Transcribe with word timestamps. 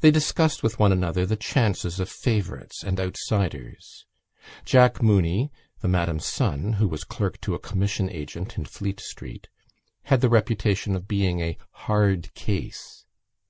They 0.00 0.10
discussed 0.10 0.62
with 0.62 0.78
one 0.78 0.90
another 0.90 1.26
the 1.26 1.36
chances 1.36 2.00
of 2.00 2.08
favourites 2.08 2.82
and 2.82 2.98
outsiders. 2.98 4.06
Jack 4.64 5.02
Mooney, 5.02 5.52
the 5.82 5.86
Madam's 5.88 6.24
son, 6.24 6.72
who 6.80 6.88
was 6.88 7.04
clerk 7.04 7.38
to 7.42 7.54
a 7.54 7.58
commission 7.58 8.08
agent 8.08 8.56
in 8.56 8.64
Fleet 8.64 9.00
Street, 9.00 9.50
had 10.04 10.22
the 10.22 10.30
reputation 10.30 10.96
of 10.96 11.06
being 11.06 11.40
a 11.40 11.58
hard 11.72 12.32
case. 12.32 13.04